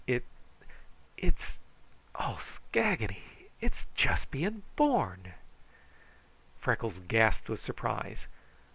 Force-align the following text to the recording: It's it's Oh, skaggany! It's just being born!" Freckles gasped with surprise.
It's 0.07 0.25
it's 1.15 1.59
Oh, 2.15 2.39
skaggany! 2.41 3.19
It's 3.59 3.85
just 3.93 4.31
being 4.31 4.63
born!" 4.75 5.33
Freckles 6.59 6.97
gasped 7.07 7.49
with 7.49 7.59
surprise. 7.61 8.25